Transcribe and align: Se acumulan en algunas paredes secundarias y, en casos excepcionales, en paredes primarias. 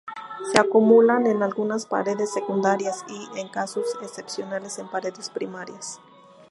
Se 0.51 0.59
acumulan 0.59 1.27
en 1.27 1.43
algunas 1.43 1.85
paredes 1.85 2.33
secundarias 2.33 3.05
y, 3.07 3.39
en 3.39 3.49
casos 3.49 3.85
excepcionales, 4.01 4.79
en 4.79 4.87
paredes 4.87 5.29
primarias. 5.29 6.01